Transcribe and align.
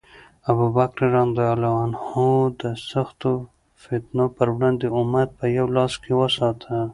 ابوبکر 0.49 1.03
رض 1.13 1.29
د 2.61 2.63
سختو 2.91 3.31
فتنو 3.83 4.25
پر 4.35 4.47
وړاندې 4.55 4.87
امت 4.99 5.29
په 5.39 5.45
یو 5.57 5.67
لاس 5.75 5.93
کې 6.03 6.11
وساته. 6.21 6.73